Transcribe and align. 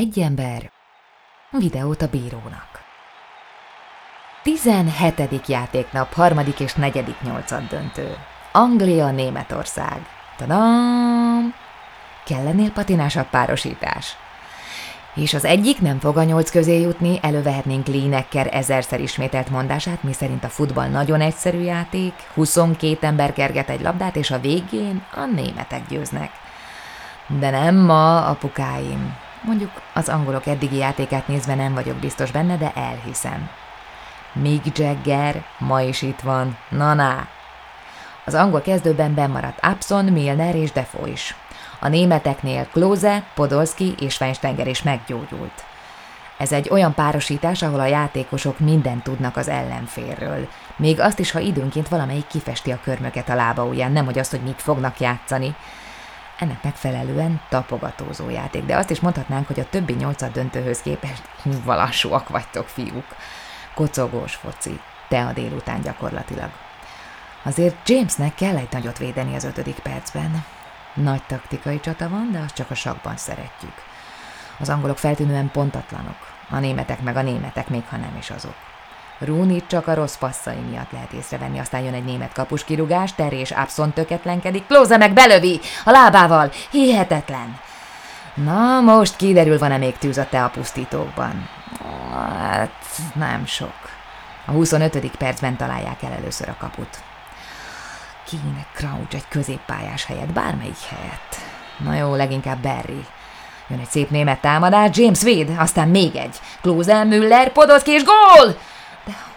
egy 0.00 0.20
ember 0.20 0.70
videót 1.50 2.02
a 2.02 2.08
bírónak. 2.08 2.68
17. 4.42 5.48
játéknap, 5.48 6.12
harmadik 6.12 6.60
és 6.60 6.74
negyedik 6.74 7.20
nyolcad 7.20 7.68
döntő. 7.68 8.16
Anglia, 8.52 9.10
Németország. 9.10 10.06
Tadam! 10.36 11.54
Kellenél 12.24 12.70
patinásabb 12.70 13.26
párosítás. 13.26 14.16
És 15.14 15.34
az 15.34 15.44
egyik 15.44 15.80
nem 15.80 15.98
fog 15.98 16.16
a 16.16 16.22
nyolc 16.22 16.50
közé 16.50 16.80
jutni, 16.80 17.18
elővehetnénk 17.22 17.86
Lineker 17.86 18.48
ezerszer 18.54 19.00
ismételt 19.00 19.50
mondását, 19.50 20.02
miszerint 20.02 20.44
a 20.44 20.48
futball 20.48 20.88
nagyon 20.88 21.20
egyszerű 21.20 21.60
játék, 21.60 22.14
22 22.34 23.06
ember 23.06 23.32
kerget 23.32 23.68
egy 23.68 23.80
labdát, 23.80 24.16
és 24.16 24.30
a 24.30 24.40
végén 24.40 25.04
a 25.14 25.24
németek 25.24 25.88
győznek. 25.88 26.30
De 27.26 27.50
nem 27.50 27.76
ma, 27.76 28.26
apukáim. 28.26 29.28
Mondjuk 29.42 29.70
az 29.94 30.08
angolok 30.08 30.46
eddigi 30.46 30.76
játékát 30.76 31.28
nézve 31.28 31.54
nem 31.54 31.74
vagyok 31.74 31.96
biztos 31.96 32.30
benne, 32.30 32.56
de 32.56 32.72
elhiszem. 32.74 33.50
Mick 34.32 34.78
Jagger 34.78 35.44
ma 35.58 35.80
is 35.80 36.02
itt 36.02 36.20
van, 36.20 36.58
na-na. 36.68 37.26
Az 38.24 38.34
angol 38.34 38.60
kezdőben 38.60 39.14
bemaradt 39.14 39.66
Upson, 39.66 40.04
Milner 40.04 40.54
és 40.54 40.72
Defoe 40.72 41.08
is. 41.08 41.34
A 41.78 41.88
németeknél 41.88 42.66
Klose, 42.72 43.24
Podolski 43.34 43.94
és 43.98 44.20
Weinsteiger 44.20 44.66
is 44.66 44.82
meggyógyult. 44.82 45.64
Ez 46.36 46.52
egy 46.52 46.68
olyan 46.70 46.94
párosítás, 46.94 47.62
ahol 47.62 47.80
a 47.80 47.86
játékosok 47.86 48.58
mindent 48.58 49.02
tudnak 49.02 49.36
az 49.36 49.48
ellenférről. 49.48 50.48
Még 50.76 51.00
azt 51.00 51.18
is, 51.18 51.30
ha 51.30 51.38
időnként 51.38 51.88
valamelyik 51.88 52.26
kifesti 52.26 52.72
a 52.72 52.80
körmöket 52.82 53.28
a 53.28 53.34
lába 53.34 53.64
ujján, 53.64 53.92
nem 53.92 54.04
hogy 54.04 54.18
azt, 54.18 54.30
hogy 54.30 54.42
mit 54.42 54.62
fognak 54.62 55.00
játszani. 55.00 55.54
Ennek 56.40 56.62
megfelelően 56.62 57.40
tapogatózó 57.48 58.28
játék, 58.28 58.64
de 58.64 58.76
azt 58.76 58.90
is 58.90 59.00
mondhatnánk, 59.00 59.46
hogy 59.46 59.60
a 59.60 59.68
többi 59.68 59.92
nyolcad 59.92 60.32
döntőhöz 60.32 60.80
képest 60.82 61.22
valassúak 61.64 62.28
vagytok, 62.28 62.68
fiúk. 62.68 63.06
Kocogós 63.74 64.34
foci, 64.34 64.80
te 65.08 65.26
a 65.26 65.32
délután 65.32 65.80
gyakorlatilag. 65.80 66.50
Azért 67.42 67.88
Jamesnek 67.88 68.34
kell 68.34 68.56
egy 68.56 68.68
nagyot 68.70 68.98
védeni 68.98 69.34
az 69.34 69.44
ötödik 69.44 69.78
percben. 69.78 70.44
Nagy 70.94 71.22
taktikai 71.22 71.80
csata 71.80 72.08
van, 72.08 72.28
de 72.32 72.38
azt 72.38 72.54
csak 72.54 72.70
a 72.70 72.74
sakban 72.74 73.16
szeretjük. 73.16 73.74
Az 74.58 74.68
angolok 74.68 74.98
feltűnően 74.98 75.50
pontatlanok, 75.50 76.28
a 76.50 76.58
németek 76.58 77.00
meg 77.00 77.16
a 77.16 77.22
németek, 77.22 77.68
még 77.68 77.82
ha 77.88 77.96
nem 77.96 78.16
is 78.18 78.30
azok. 78.30 78.54
Rúni 79.24 79.62
csak 79.66 79.86
a 79.86 79.94
rossz 79.94 80.16
passzai 80.16 80.58
miatt 80.70 80.90
lehet 80.90 81.12
észrevenni, 81.12 81.58
aztán 81.58 81.82
jön 81.82 81.94
egy 81.94 82.04
német 82.04 82.32
kapus 82.32 82.64
kirugás, 82.64 83.14
Terry 83.14 83.36
és 83.36 83.50
Abson 83.50 83.92
töketlenkedik, 83.92 84.66
Klóze 84.66 84.96
meg 84.96 85.12
belövi 85.12 85.60
a 85.84 85.90
lábával, 85.90 86.50
hihetetlen. 86.70 87.58
Na, 88.34 88.80
most 88.80 89.16
kiderül, 89.16 89.58
van-e 89.58 89.76
még 89.76 89.98
tűz 89.98 90.18
a 90.18 90.26
te 90.30 90.44
a 90.44 90.48
pusztítókban. 90.48 91.48
Hát, 92.12 92.84
nem 93.14 93.46
sok. 93.46 93.74
A 94.46 94.50
25. 94.50 95.16
percben 95.16 95.56
találják 95.56 96.02
el 96.02 96.12
először 96.12 96.48
a 96.48 96.56
kaput. 96.58 96.98
Kéne 98.26 98.66
Crouch 98.74 99.14
egy 99.14 99.28
középpályás 99.28 100.04
helyet, 100.04 100.32
bármelyik 100.32 100.82
helyet. 100.88 101.36
Na 101.78 101.94
jó, 101.94 102.14
leginkább 102.14 102.58
Barry. 102.58 103.04
Jön 103.68 103.78
egy 103.78 103.88
szép 103.88 104.10
német 104.10 104.40
támadás, 104.40 104.96
James 104.96 105.22
Wade, 105.22 105.60
aztán 105.60 105.88
még 105.88 106.16
egy. 106.16 106.36
Klose, 106.60 107.04
Müller, 107.04 107.52
Podolski 107.52 107.90
és 107.90 108.02
gól! 108.04 108.56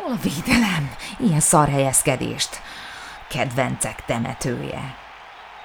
Hol 0.04 0.12
a 0.12 0.18
védelem? 0.24 0.96
Ilyen 1.18 1.40
szar 1.40 1.70
helyezkedést. 1.70 2.62
Kedvencek 3.30 4.06
temetője. 4.06 4.96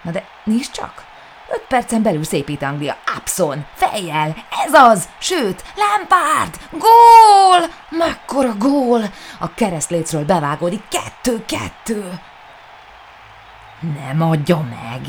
Na 0.02 0.10
de 0.10 0.24
nézd 0.44 0.72
csak! 0.72 1.04
Öt 1.50 1.64
percen 1.68 2.02
belül 2.02 2.24
szépít 2.24 2.62
Anglia. 2.62 2.96
Upson, 3.16 3.64
fejjel, 3.74 4.36
ez 4.66 4.72
az! 4.72 5.08
Sőt, 5.18 5.64
Lampard! 5.76 6.58
Gól! 6.70 7.68
Mekkora 7.90 8.54
gól! 8.54 9.00
A 9.38 9.54
keresztlécről 9.54 10.24
bevágódik 10.24 10.82
kettő-kettő. 10.88 12.20
Nem 13.80 14.22
adja 14.22 14.56
meg! 14.56 15.00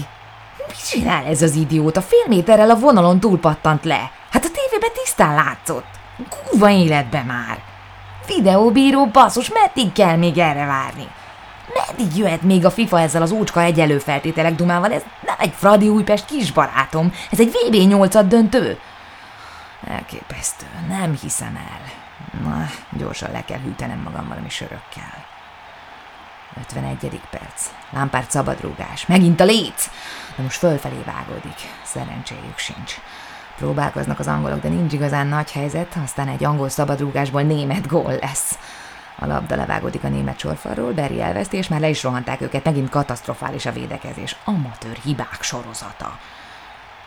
Mit 0.68 0.88
csinál 0.90 1.26
ez 1.26 1.42
az 1.42 1.56
idióta? 1.56 2.02
Fél 2.02 2.26
méterrel 2.28 2.70
a 2.70 2.80
vonalon 2.80 3.20
túlpattant 3.20 3.86
le. 3.86 4.12
Hát 4.32 4.46
a 4.46 4.50
tévében 4.52 4.92
tisztán 4.94 5.36
látszott. 5.36 5.88
Kurva 6.30 6.70
életbe 6.70 7.24
már! 7.24 7.69
Videóbíró 8.35 9.06
basszus, 9.06 9.50
meddig 9.50 9.91
kell 9.91 10.16
még 10.16 10.38
erre 10.38 10.66
várni? 10.66 11.07
Meddig 11.73 12.17
jöhet 12.17 12.41
még 12.41 12.66
a 12.66 12.72
FIFA 12.72 13.00
ezzel 13.00 13.22
az 13.22 13.31
ócska 13.31 13.62
egyelő 13.62 13.97
feltételek 13.97 14.56
dumával? 14.56 14.94
Ez 14.94 15.03
nem 15.25 15.35
egy 15.40 15.53
Fradi 15.56 15.88
Újpest 15.88 16.25
kisbarátom, 16.25 17.13
ez 17.31 17.40
egy 17.40 17.51
VB 17.51 17.75
8 17.75 18.28
döntő. 18.28 18.79
Elképesztő, 19.88 20.66
nem 20.88 21.17
hiszem 21.22 21.56
el. 21.56 21.81
Na, 22.44 22.66
gyorsan 22.97 23.31
le 23.31 23.44
kell 23.45 23.59
hűtenem 23.59 24.00
magam 24.00 24.28
valami 24.28 24.50
sörökkel. 24.50 25.25
51. 26.57 27.22
perc. 27.29 27.69
Lámpárt 27.90 28.31
szabadrúgás. 28.31 29.06
Megint 29.06 29.40
a 29.40 29.44
léc! 29.44 29.90
De 30.35 30.44
most 30.44 30.57
fölfelé 30.57 31.03
vágódik. 31.06 31.59
Szerencséjük 31.84 32.57
sincs. 32.57 32.96
Próbálkoznak 33.59 34.20
az 34.20 34.28
angolok, 34.28 34.62
de 34.62 34.70
nincs 34.70 34.94
igazán 34.94 35.28
nagy 35.28 35.52
helyzet, 35.52 35.97
aztán 36.03 36.28
egy 36.28 36.44
angol 36.44 36.70
szabadrúgásból 36.70 37.42
német 37.42 37.88
gól 37.88 38.14
lesz. 38.22 38.58
A 39.20 39.25
labda 39.25 39.56
levágódik 39.56 40.03
a 40.03 40.08
német 40.08 40.40
sorfalról, 40.40 40.92
Berry 40.92 41.22
elveszti, 41.22 41.58
és 41.58 41.68
már 41.68 41.80
le 41.80 41.90
is 41.90 42.03
rohanták 42.03 42.42
őket, 42.42 42.64
megint 42.64 42.90
katasztrofális 42.90 43.66
a 43.66 43.72
védekezés. 43.72 44.36
Amatőr 44.46 44.97
hibák 45.03 45.42
sorozata. 45.42 46.20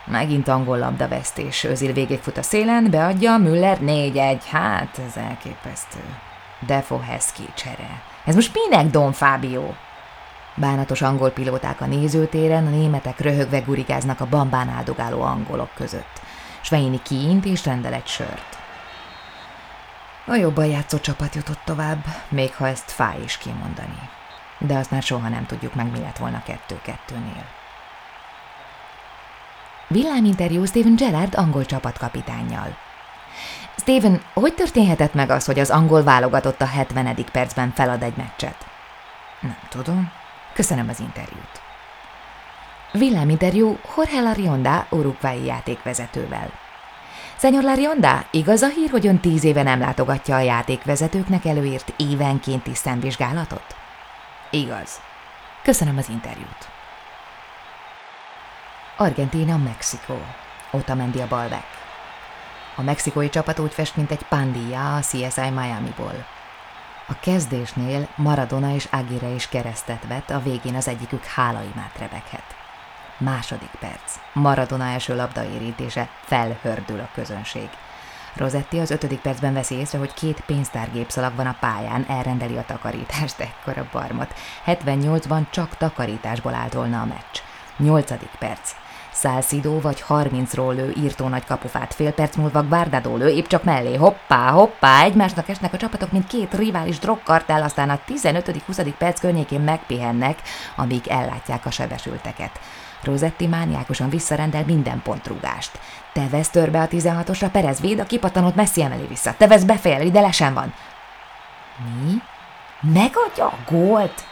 Megint 0.05 0.47
angol 0.47 0.77
labda 0.77 1.07
vesztés. 1.07 1.63
Özil 1.63 1.93
végigfut 1.93 2.37
a 2.37 2.41
szélen, 2.41 2.87
beadja, 2.89 3.37
Müller 3.37 3.77
4-1. 3.81 4.37
Hát, 4.49 4.99
ez 5.07 5.17
elképesztő. 5.17 6.03
Defo 6.59 6.99
Hesky 6.99 7.45
csere. 7.55 8.01
Ez 8.25 8.35
most 8.35 8.51
minek, 8.53 8.85
Don 8.85 9.11
Fábio? 9.11 9.71
Bánatos 10.55 11.01
angol 11.01 11.29
pilóták 11.29 11.81
a 11.81 11.85
nézőtéren, 11.85 12.65
a 12.65 12.69
németek 12.69 13.19
röhögve 13.19 13.59
gurigáznak 13.59 14.19
a 14.19 14.27
bambán 14.29 14.69
áldogáló 14.69 15.21
angolok 15.21 15.69
között. 15.75 16.21
Sveini 16.63 17.01
kiint 17.01 17.45
és 17.45 17.65
rendel 17.65 17.93
egy 17.93 18.07
sört. 18.07 18.57
A 20.25 20.33
jobban 20.33 20.65
játszó 20.65 20.97
csapat 20.97 21.35
jutott 21.35 21.59
tovább, 21.65 22.05
még 22.29 22.55
ha 22.55 22.67
ezt 22.67 22.91
fáj 22.91 23.21
is 23.23 23.37
kimondani. 23.37 24.09
De 24.57 24.77
azt 24.77 24.91
már 24.91 25.01
soha 25.01 25.29
nem 25.29 25.45
tudjuk 25.45 25.73
meg, 25.73 25.91
mi 25.91 25.99
lett 25.99 26.17
volna 26.17 26.43
kettő-kettőnél. 26.43 27.45
Villáminterjú 29.87 30.65
Steven 30.65 30.95
Gerrard 30.95 31.35
angol 31.35 31.65
csapatkapitánnyal. 31.65 32.77
Steven, 33.77 34.21
hogy 34.33 34.53
történhetett 34.53 35.13
meg 35.13 35.29
az, 35.29 35.45
hogy 35.45 35.59
az 35.59 35.69
angol 35.69 36.03
válogatott 36.03 36.61
a 36.61 36.65
70. 36.65 37.25
percben 37.31 37.71
felad 37.75 38.03
egy 38.03 38.15
meccset? 38.15 38.65
Nem 39.39 39.57
tudom. 39.69 40.11
Köszönöm 40.53 40.89
az 40.89 40.99
interjút. 40.99 41.62
Villáminterjú 42.93 43.77
Jorge 43.95 44.21
Larionda, 44.21 44.85
uruguayi 44.89 45.45
játékvezetővel. 45.45 46.51
Szenyor 47.35 47.63
Larionda, 47.63 48.25
igaz 48.31 48.61
a 48.61 48.67
hír, 48.67 48.89
hogy 48.89 49.07
ön 49.07 49.19
tíz 49.19 49.43
éve 49.43 49.63
nem 49.63 49.79
látogatja 49.79 50.35
a 50.35 50.39
játékvezetőknek 50.39 51.45
előírt 51.45 51.93
évenkénti 51.97 52.75
szemvizsgálatot? 52.75 53.75
Igaz. 54.49 55.01
Köszönöm 55.63 55.97
az 55.97 56.09
interjút. 56.09 56.69
Argentina, 58.97 59.57
Mexikó. 59.57 60.17
Otamendi 60.71 61.21
a 61.21 61.27
balbek. 61.27 61.65
A 62.75 62.81
mexikói 62.81 63.29
csapat 63.29 63.59
úgy 63.59 63.73
fest, 63.73 63.95
mint 63.95 64.11
egy 64.11 64.23
pandilla 64.29 64.95
a 64.95 64.99
CSI 64.99 65.49
Miami-ból. 65.49 66.25
A 67.07 67.13
kezdésnél 67.19 68.07
Maradona 68.15 68.73
és 68.73 68.87
Aguirre 68.91 69.29
is 69.29 69.47
keresztet 69.47 70.07
vett, 70.07 70.29
a 70.29 70.39
végén 70.39 70.75
az 70.75 70.87
egyikük 70.87 71.25
hálaimát 71.25 71.97
rebeghet. 71.99 72.61
Második 73.23 73.71
perc. 73.79 74.19
Maradona 74.33 74.83
első 74.83 75.15
labda 75.15 75.43
érintése, 75.43 76.09
felhördül 76.21 76.99
a 76.99 77.09
közönség. 77.13 77.69
Rosetti 78.35 78.79
az 78.79 78.91
ötödik 78.91 79.19
percben 79.19 79.53
veszi 79.53 79.75
észre, 79.75 79.97
hogy 79.97 80.13
két 80.13 80.43
pénztárgépszalag 80.45 81.35
van 81.35 81.45
a 81.45 81.55
pályán, 81.59 82.05
elrendeli 82.07 82.57
a 82.57 82.65
takarítást, 82.65 83.39
ekkora 83.39 83.87
barmat. 83.91 84.33
78-ban 84.65 85.41
csak 85.49 85.77
takarításból 85.77 86.53
állt 86.53 86.73
volna 86.73 87.01
a 87.01 87.05
meccs. 87.05 87.39
Nyolcadik 87.77 88.31
perc. 88.39 88.71
Szálszidó 89.11 89.79
vagy 89.79 90.03
30-ról 90.09 90.73
lő 90.73 90.93
írtó 90.97 91.27
nagy 91.27 91.45
kapufát, 91.45 91.93
fél 91.93 92.11
perc 92.11 92.35
múlva 92.35 92.63
Guardado 92.63 93.15
lő, 93.15 93.27
épp 93.27 93.47
csak 93.47 93.63
mellé, 93.63 93.95
hoppá, 93.95 94.49
hoppá, 94.49 95.03
egymásnak 95.03 95.49
esnek 95.49 95.73
a 95.73 95.77
csapatok, 95.77 96.11
mint 96.11 96.27
két 96.27 96.53
rivális 96.53 96.99
drogkartel, 96.99 97.63
aztán 97.63 97.89
a 97.89 97.99
15.-20. 98.07 98.93
perc 98.97 99.19
környékén 99.19 99.61
megpihennek, 99.61 100.41
amíg 100.75 101.07
ellátják 101.07 101.65
a 101.65 101.71
sebesülteket. 101.71 102.59
Rosetti 103.03 103.47
mániákosan 103.47 104.09
visszarendel 104.09 104.63
minden 104.65 105.01
pontrúgást. 105.01 105.79
Tevez 106.13 106.49
törbe 106.49 106.81
a 106.81 106.87
16-osra, 106.87 107.49
Perez 107.51 107.79
véd, 107.79 107.99
a 107.99 108.05
kipatanot 108.05 108.55
messzi 108.55 108.81
emeli 108.81 109.05
vissza. 109.07 109.33
Tevez 109.37 109.63
befejeli, 109.63 110.11
de 110.11 110.21
lesen 110.21 110.53
van. 110.53 110.73
Mi? 112.03 112.21
Megadja 112.93 113.45
a 113.45 113.57
gólt? 113.69 114.23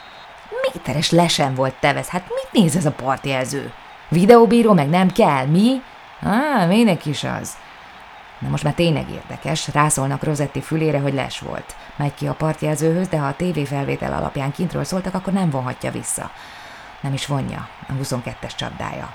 Méteres 0.62 1.12
lesen 1.12 1.56
volt 1.56 1.74
Tevez, 1.80 2.08
hát 2.08 2.24
mit 2.28 2.64
néz 2.64 2.76
ez 2.76 2.86
a 2.86 2.92
partjelző? 2.92 3.72
Videóbíró 4.10 4.74
meg 4.74 4.90
nem 4.90 5.12
kell, 5.12 5.46
mi? 5.46 5.82
Á, 6.22 6.66
minek 6.66 7.06
is 7.06 7.24
az. 7.24 7.58
Na 8.40 8.50
most 8.50 8.64
már 8.64 8.74
tényleg 8.74 9.10
érdekes, 9.10 9.74
rászólnak 9.74 10.24
Rosetti 10.24 10.62
fülére, 10.62 11.00
hogy 11.00 11.14
les 11.14 11.40
volt. 11.40 11.76
Megy 11.96 12.14
ki 12.14 12.28
a 12.28 12.34
partjelzőhöz, 12.34 13.08
de 13.08 13.18
ha 13.18 13.28
a 13.28 13.36
tévéfelvétel 13.36 14.14
alapján 14.14 14.52
kintről 14.52 14.84
szóltak, 14.84 15.14
akkor 15.14 15.34
nem 15.34 15.50
vonhatja 15.50 15.92
vissza. 15.92 16.32
Nem 17.02 17.14
is 17.14 17.26
vonja, 17.26 17.68
a 17.88 17.94
22-es 17.94 18.56
csapdája. 18.56 19.14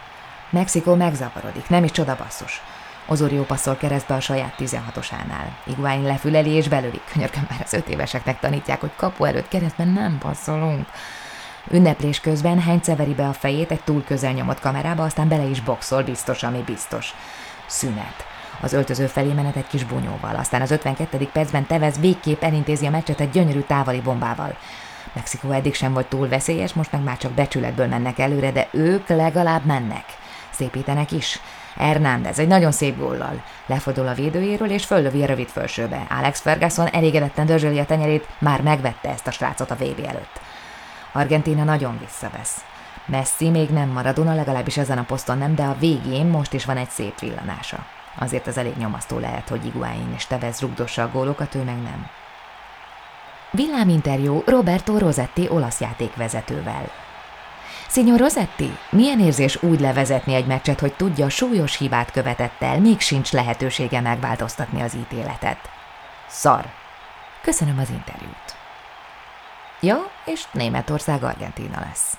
Mexikó 0.51 0.95
megzavarodik, 0.95 1.69
nem 1.69 1.85
is 1.85 1.91
csoda 1.91 2.17
basszus. 2.17 2.63
Ozorio 3.07 3.43
passzol 3.43 3.77
keresztbe 3.77 4.15
a 4.15 4.21
saját 4.21 4.55
16-osánál. 4.59 5.49
Iguain 5.65 6.03
lefüleli 6.03 6.51
és 6.51 6.69
belőlik. 6.69 7.03
Könyörgöm 7.13 7.47
már 7.51 7.61
az 7.65 7.73
öt 7.73 7.89
éveseknek 7.89 8.41
tanítják, 8.41 8.81
hogy 8.81 8.91
kapu 8.97 9.25
előtt 9.25 9.49
keresztben 9.49 9.89
nem 9.89 10.19
passzolunk. 10.19 10.89
Ünneplés 11.71 12.21
közben 12.21 12.61
Heinz 12.61 12.91
be 13.17 13.29
a 13.29 13.33
fejét 13.33 13.71
egy 13.71 13.83
túl 13.85 14.05
közel 14.05 14.33
nyomott 14.33 14.61
kamerába, 14.61 15.05
aztán 15.05 15.29
bele 15.29 15.45
is 15.45 15.61
boxol, 15.61 16.03
biztos, 16.03 16.43
ami 16.43 16.63
biztos. 16.67 17.15
Szünet. 17.67 18.25
Az 18.61 18.73
öltöző 18.73 19.07
felé 19.07 19.33
menet 19.33 19.57
egy 19.57 19.67
kis 19.67 19.85
bunyóval, 19.85 20.37
aztán 20.37 20.63
az 20.63 20.71
52. 20.71 21.29
percben 21.33 21.67
Tevez 21.67 22.01
végképp 22.01 22.43
elintézi 22.43 22.87
a 22.87 22.91
meccset 22.91 23.21
egy 23.21 23.31
gyönyörű 23.31 23.61
távoli 23.61 24.01
bombával. 24.01 24.57
Mexikó 25.17 25.51
eddig 25.51 25.75
sem 25.75 25.93
volt 25.93 26.07
túl 26.07 26.29
veszélyes, 26.29 26.73
most 26.73 26.93
meg 26.93 27.03
már 27.03 27.17
csak 27.17 27.33
becsületből 27.33 27.87
mennek 27.87 28.19
előre, 28.19 28.53
de 28.53 28.69
ők 28.71 29.09
legalább 29.09 29.65
mennek. 29.65 30.05
Szépítenek 30.51 31.13
is. 31.13 31.41
Hernández 31.77 32.39
egy 32.39 32.47
nagyon 32.47 32.73
szép 32.73 32.99
góllal. 32.99 33.43
Lefordul 33.67 34.07
a 34.07 34.15
védőjéről 34.15 34.71
és 34.71 34.85
föllövi 34.85 35.23
a 35.23 35.27
rövid 35.27 35.49
fölsőbe. 35.49 36.07
Alex 36.11 36.41
Ferguson 36.41 36.87
elégedetten 36.87 37.47
dörzsöli 37.47 37.79
a 37.79 37.85
tenyerét, 37.85 38.29
már 38.39 38.63
megvette 38.63 39.09
ezt 39.09 39.27
a 39.27 39.31
srácot 39.31 39.71
a 39.71 39.75
VB 39.75 40.05
előtt. 40.07 40.41
Argentina 41.13 41.65
nagyon 41.65 41.99
visszavesz. 41.99 42.65
Messi 43.07 43.51
még 43.51 43.71
nem 43.71 43.89
Maradona, 43.89 44.35
legalábbis 44.35 44.77
ezen 44.77 44.99
a 44.99 45.05
poszton 45.05 45.39
nem, 45.39 45.55
de 45.55 45.63
a 45.63 45.77
végén 45.79 46.27
most 46.27 46.53
is 46.53 46.65
van 46.65 46.77
egy 46.77 46.91
szép 46.91 47.21
villanása. 47.21 47.87
Azért 48.19 48.47
az 48.47 48.59
elég 48.59 48.77
nyomasztó 48.77 49.19
lehet, 49.19 49.49
hogy 49.49 49.67
Iguain 49.67 50.13
és 50.15 50.27
Tevez 50.27 50.61
rugdossa 50.61 51.03
a 51.03 51.11
gólokat, 51.11 51.55
ő 51.55 51.63
meg 51.63 51.83
nem. 51.83 52.07
Villáminterjú 53.51 54.43
Roberto 54.47 54.99
Rosetti 54.99 55.49
olasz 55.49 55.81
játékvezetővel. 55.81 56.91
Signor 57.89 58.19
Rosetti, 58.19 58.77
milyen 58.91 59.21
érzés 59.21 59.63
úgy 59.63 59.81
levezetni 59.81 60.35
egy 60.35 60.47
meccset, 60.47 60.81
hogy 60.81 60.95
tudja, 60.95 61.29
súlyos 61.29 61.79
hibát 61.79 62.11
követett 62.11 62.63
el, 62.63 62.81
még 62.81 63.01
sincs 63.01 63.33
lehetősége 63.33 64.01
megváltoztatni 64.01 64.83
az 64.83 64.95
ítéletet? 64.95 65.59
Szar. 66.29 66.65
Köszönöm 67.43 67.79
az 67.79 67.91
interjút. 67.91 68.57
Ja, 69.81 70.11
és 70.25 70.45
Németország 70.53 71.23
Argentína 71.23 71.81
lesz. 71.81 72.19